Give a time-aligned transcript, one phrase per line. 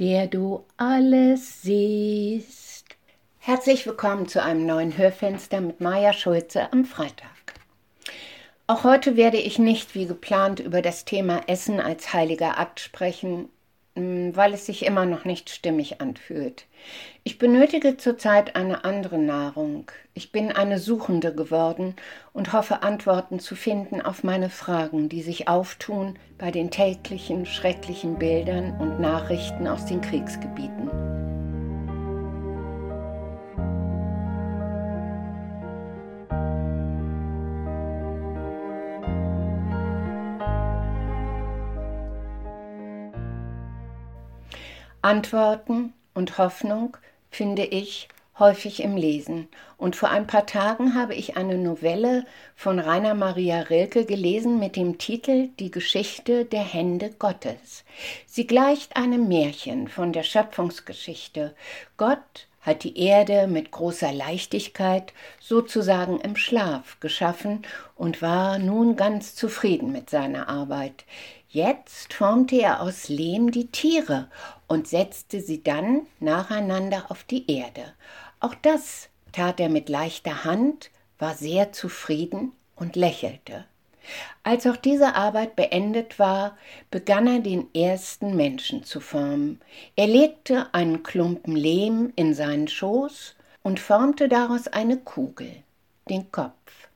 [0.00, 2.86] der du alles siehst.
[3.38, 7.28] Herzlich willkommen zu einem neuen Hörfenster mit Maja Schulze am Freitag.
[8.66, 13.50] Auch heute werde ich nicht wie geplant über das Thema Essen als heiliger Akt sprechen,
[13.94, 16.66] weil es sich immer noch nicht stimmig anfühlt.
[17.24, 19.90] Ich benötige zurzeit eine andere Nahrung.
[20.14, 21.96] Ich bin eine Suchende geworden
[22.32, 28.18] und hoffe Antworten zu finden auf meine Fragen, die sich auftun bei den täglichen schrecklichen
[28.18, 31.19] Bildern und Nachrichten aus den Kriegsgebieten.
[45.02, 46.96] Antworten und Hoffnung
[47.30, 49.48] finde ich häufig im Lesen.
[49.78, 54.76] Und vor ein paar Tagen habe ich eine Novelle von Rainer Maria Rilke gelesen mit
[54.76, 57.84] dem Titel Die Geschichte der Hände Gottes.
[58.26, 61.54] Sie gleicht einem Märchen von der Schöpfungsgeschichte.
[61.96, 67.62] Gott hat die Erde mit großer Leichtigkeit sozusagen im Schlaf geschaffen
[67.96, 71.04] und war nun ganz zufrieden mit seiner Arbeit.
[71.52, 74.28] Jetzt formte er aus Lehm die Tiere
[74.68, 77.92] und setzte sie dann nacheinander auf die Erde.
[78.38, 83.64] Auch das tat er mit leichter Hand, war sehr zufrieden und lächelte.
[84.44, 86.56] Als auch diese Arbeit beendet war,
[86.92, 89.60] begann er den ersten Menschen zu formen.
[89.96, 95.50] Er legte einen Klumpen Lehm in seinen Schoß und formte daraus eine Kugel,
[96.08, 96.89] den Kopf.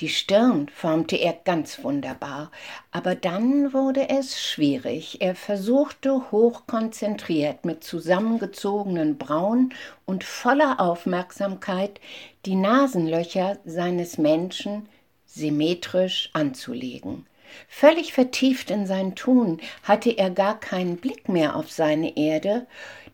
[0.00, 2.50] Die Stirn formte er ganz wunderbar,
[2.90, 5.20] aber dann wurde es schwierig.
[5.20, 9.74] Er versuchte hochkonzentriert mit zusammengezogenen Brauen
[10.06, 12.00] und voller Aufmerksamkeit
[12.46, 14.88] die Nasenlöcher seines Menschen
[15.26, 17.26] symmetrisch anzulegen.
[17.68, 22.66] Völlig vertieft in sein Tun hatte er gar keinen Blick mehr auf seine Erde,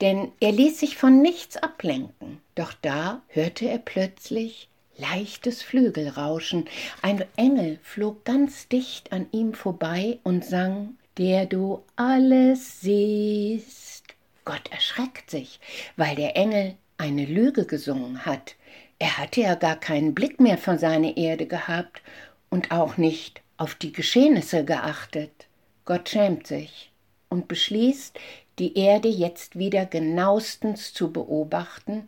[0.00, 2.40] denn er ließ sich von nichts ablenken.
[2.56, 4.68] Doch da hörte er plötzlich
[5.02, 6.66] leichtes Flügelrauschen.
[7.02, 14.04] Ein Engel flog ganz dicht an ihm vorbei und sang, der du alles siehst.
[14.44, 15.60] Gott erschreckt sich,
[15.96, 18.54] weil der Engel eine Lüge gesungen hat.
[18.98, 22.02] Er hatte ja gar keinen Blick mehr für seine Erde gehabt
[22.50, 25.46] und auch nicht auf die Geschehnisse geachtet.
[25.84, 26.92] Gott schämt sich
[27.28, 28.18] und beschließt,
[28.58, 32.06] die Erde jetzt wieder genauestens zu beobachten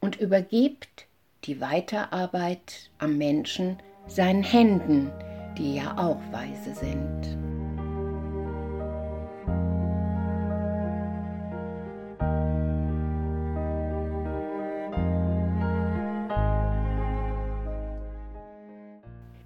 [0.00, 1.06] und übergibt
[1.44, 5.12] die Weiterarbeit am Menschen seinen Händen,
[5.58, 7.38] die ja auch weise sind.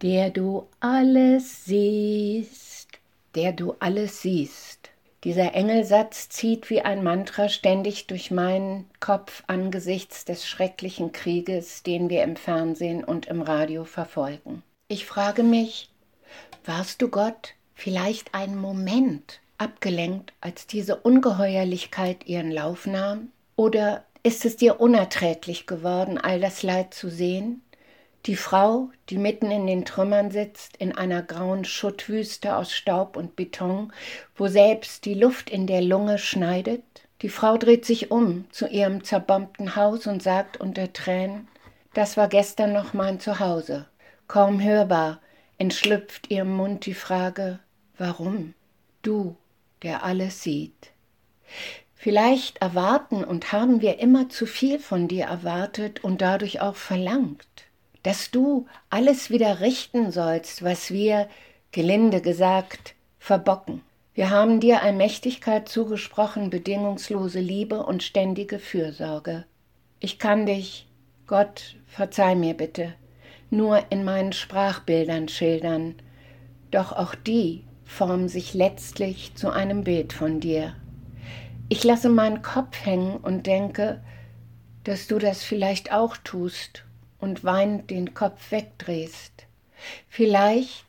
[0.00, 2.88] Der du alles siehst,
[3.34, 4.91] der du alles siehst.
[5.24, 12.10] Dieser Engelsatz zieht wie ein Mantra ständig durch meinen Kopf angesichts des schrecklichen Krieges, den
[12.10, 14.64] wir im Fernsehen und im Radio verfolgen.
[14.88, 15.90] Ich frage mich,
[16.64, 23.30] warst du Gott vielleicht einen Moment abgelenkt, als diese Ungeheuerlichkeit ihren Lauf nahm?
[23.54, 27.62] Oder ist es dir unerträglich geworden, all das Leid zu sehen?
[28.26, 33.34] Die Frau, die mitten in den Trümmern sitzt, in einer grauen Schuttwüste aus Staub und
[33.34, 33.92] Beton,
[34.36, 36.84] wo selbst die Luft in der Lunge schneidet.
[37.22, 41.48] Die Frau dreht sich um zu ihrem zerbombten Haus und sagt unter Tränen,
[41.94, 43.86] das war gestern noch mein Zuhause.
[44.28, 45.20] Kaum hörbar
[45.58, 47.58] entschlüpft ihrem Mund die Frage,
[47.98, 48.54] warum?
[49.02, 49.34] Du,
[49.82, 50.92] der alles sieht.
[51.96, 57.46] Vielleicht erwarten und haben wir immer zu viel von dir erwartet und dadurch auch verlangt
[58.02, 61.28] dass du alles wieder richten sollst, was wir,
[61.70, 63.82] gelinde gesagt, verbocken.
[64.14, 69.44] Wir haben dir Allmächtigkeit zugesprochen, bedingungslose Liebe und ständige Fürsorge.
[70.00, 70.86] Ich kann dich,
[71.26, 72.92] Gott, verzeih mir bitte,
[73.50, 75.94] nur in meinen Sprachbildern schildern,
[76.70, 80.74] doch auch die formen sich letztlich zu einem Bild von dir.
[81.68, 84.02] Ich lasse meinen Kopf hängen und denke,
[84.84, 86.84] dass du das vielleicht auch tust
[87.22, 89.46] und weinend den Kopf wegdrehst.
[90.08, 90.84] Vielleicht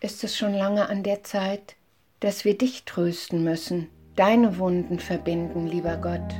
[0.00, 1.74] ist es schon lange an der Zeit,
[2.20, 6.34] dass wir dich trösten müssen, deine Wunden verbinden, lieber Gott.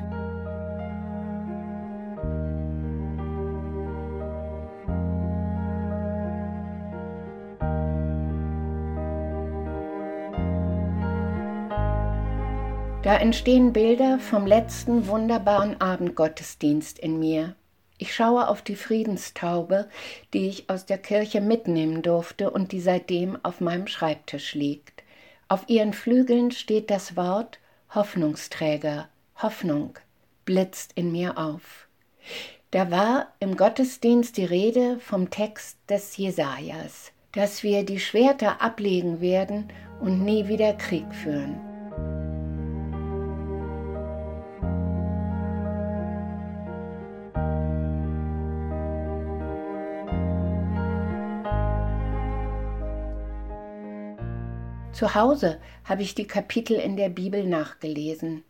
[13.03, 17.55] Da entstehen Bilder vom letzten wunderbaren Abendgottesdienst in mir,
[17.99, 19.89] ich schaue auf die Friedenstaube,
[20.33, 25.03] die ich aus der Kirche mitnehmen durfte und die seitdem auf meinem Schreibtisch liegt.
[25.49, 27.59] Auf ihren Flügeln steht das Wort
[27.95, 29.09] Hoffnungsträger,
[29.43, 29.99] Hoffnung
[30.45, 31.89] blitzt in mir auf.
[32.71, 39.21] Da war im Gottesdienst die Rede vom Text des Jesajas, dass wir die Schwerter ablegen
[39.21, 41.68] werden und nie wieder Krieg führen.
[54.99, 58.43] Zu Hause habe ich die Kapitel in der Bibel nachgelesen.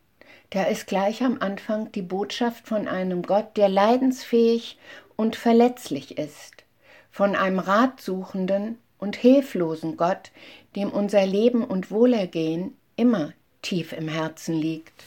[0.49, 4.79] Da ist gleich am Anfang die Botschaft von einem Gott, der leidensfähig
[5.15, 6.65] und verletzlich ist,
[7.11, 10.31] von einem ratsuchenden und hilflosen Gott,
[10.75, 15.05] dem unser Leben und Wohlergehen immer tief im Herzen liegt.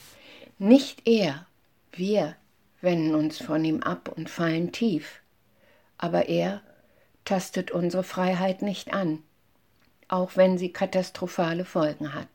[0.60, 1.48] Nicht er,
[1.92, 2.36] wir
[2.82, 5.24] wenden uns von ihm ab und fallen tief,
[5.98, 6.62] aber er
[7.26, 9.24] tastet unsere Freiheit nicht an
[10.12, 12.28] auch wenn sie katastrophale Folgen hat.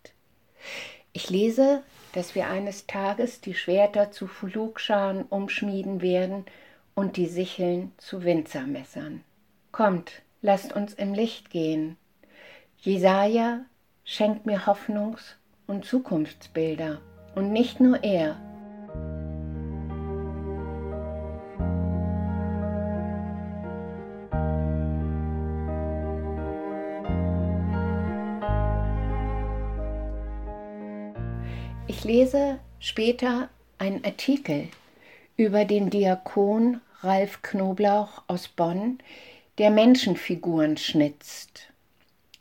[1.12, 1.82] Ich lese,
[2.12, 6.46] dass wir eines Tages die Schwerter zu Flugscharen umschmieden werden
[6.94, 9.22] und die Sicheln zu Winzermessern.
[9.70, 11.98] Kommt, lasst uns im Licht gehen.
[12.78, 13.60] Jesaja
[14.04, 15.34] schenkt mir Hoffnungs-
[15.66, 17.00] und Zukunftsbilder.
[17.34, 18.40] Und nicht nur er,
[31.88, 33.48] Ich lese später
[33.78, 34.66] einen Artikel
[35.36, 38.98] über den Diakon Ralf Knoblauch aus Bonn,
[39.58, 41.68] der Menschenfiguren schnitzt.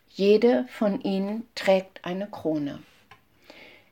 [0.10, 2.82] Jede von ihnen trägt eine Krone.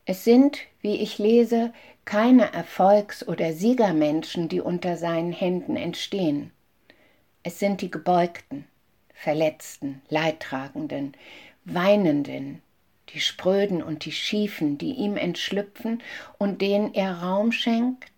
[0.06, 1.72] Es sind, wie ich lese,
[2.04, 6.50] keine Erfolgs- oder Siegermenschen, die unter seinen Händen entstehen.
[7.44, 8.66] Es sind die Gebeugten,
[9.14, 11.14] Verletzten, Leidtragenden,
[11.64, 12.63] Weinenden,
[13.10, 16.02] die Spröden und die Schiefen, die ihm entschlüpfen
[16.38, 18.12] und denen er Raum schenkt,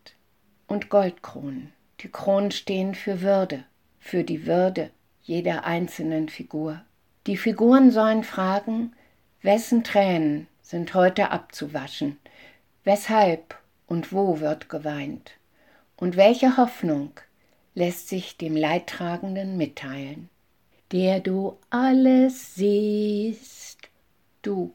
[0.67, 1.73] und Goldkronen.
[2.01, 3.65] Die Kronen stehen für Würde,
[3.99, 4.91] für die Würde
[5.21, 6.81] jeder einzelnen Figur.
[7.27, 8.93] Die Figuren sollen fragen,
[9.41, 12.17] wessen Tränen sind heute abzuwaschen,
[12.83, 15.31] weshalb und wo wird geweint,
[15.97, 17.11] und welche Hoffnung
[17.73, 20.29] lässt sich dem Leidtragenden mitteilen,
[20.91, 23.74] der du alles siehst,
[24.45, 24.73] du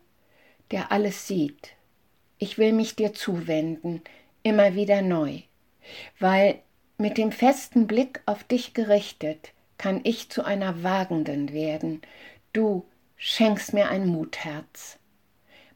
[0.71, 1.71] der alles sieht.
[2.39, 4.03] Ich will mich dir zuwenden,
[4.43, 5.41] immer wieder neu,
[6.19, 6.61] weil
[6.97, 12.03] mit dem festen Blick auf dich gerichtet kann ich zu einer Wagenden werden.
[12.53, 12.85] Du
[13.17, 14.99] schenkst mir ein Mutherz.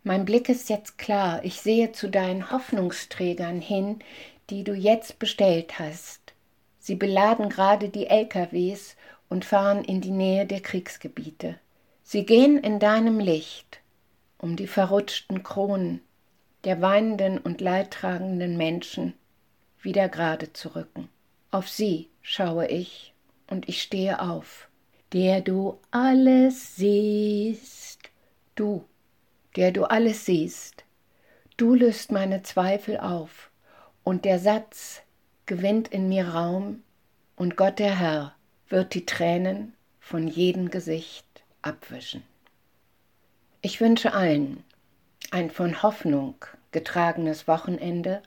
[0.03, 4.01] Mein Blick ist jetzt klar, ich sehe zu deinen Hoffnungsträgern hin,
[4.51, 6.35] die du jetzt bestellt hast.
[6.79, 8.97] Sie beladen gerade die LKWs
[9.31, 11.59] und fahren in die Nähe der Kriegsgebiete.
[12.03, 13.81] Sie gehen in deinem Licht
[14.45, 16.03] um die verrutschten Kronen
[16.65, 19.15] der weinenden und leidtragenden Menschen
[19.81, 21.09] wieder gerade zu rücken.
[21.51, 23.15] Auf sie schaue ich
[23.47, 24.69] und ich stehe auf,
[25.15, 28.01] der du alles siehst,
[28.55, 28.85] du,
[29.57, 30.85] der du alles siehst,
[31.57, 33.51] du löst meine Zweifel auf,
[34.03, 35.01] und der Satz
[35.47, 36.83] gewinnt in mir Raum,
[37.37, 38.35] und Gott der Herr
[38.69, 41.25] wird die Tränen von jedem Gesicht
[41.63, 42.23] abwischen.
[43.65, 44.63] Ich wünsche allen
[45.31, 46.35] ein von Hoffnung
[46.71, 48.23] getragenes Wochenende.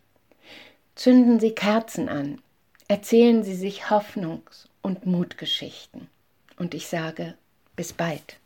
[0.95, 2.41] Zünden Sie Kerzen an,
[2.87, 6.09] erzählen Sie sich Hoffnungs- und Mutgeschichten.
[6.57, 7.35] Und ich sage,
[7.75, 8.37] bis bald.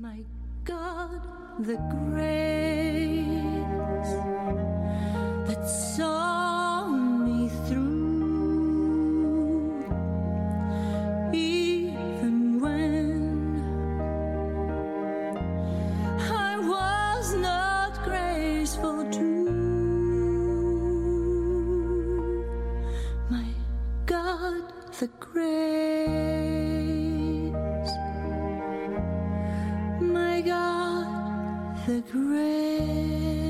[0.00, 0.22] My
[0.64, 1.26] God,
[1.58, 2.87] the grace
[31.88, 33.47] the grave.